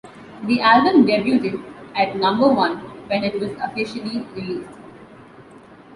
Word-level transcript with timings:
The 0.47 0.61
album 0.61 1.05
debuted 1.05 1.63
at 1.95 2.15
number 2.15 2.47
one 2.51 2.77
when 3.07 3.23
it 3.23 3.39
was 3.39 3.51
officially 3.61 4.23
released. 4.33 4.67